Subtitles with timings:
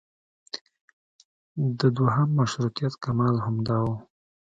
[1.79, 3.87] د دویم مشروطیت کمال همدا و.